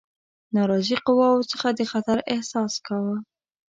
[0.55, 3.15] ناراضي قواوو څخه د خطر احساس کاوه.